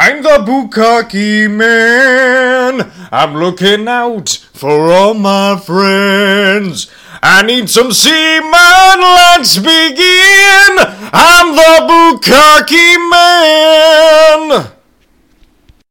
[0.00, 2.88] I'm the Bukkake man.
[3.10, 6.88] I'm looking out for all my friends.
[7.20, 10.72] I need some seamen, let's begin.
[11.12, 13.57] I'm the Bukkake man.